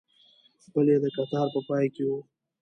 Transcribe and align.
بل 0.73 0.87
یې 0.93 0.97
د 1.03 1.05
کتار 1.15 1.47
په 1.53 1.59
پای 1.67 1.85
کې 1.95 2.03
و. 2.09 2.13